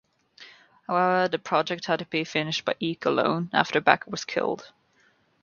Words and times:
However 0.87 1.27
the 1.27 1.37
project 1.37 1.85
had 1.85 1.99
to 1.99 2.05
be 2.05 2.23
finished 2.23 2.65
by 2.65 2.73
Eek 2.79 3.05
alone 3.05 3.51
after 3.53 3.79
Backer 3.79 4.09
was 4.09 4.25
killed. 4.25 4.71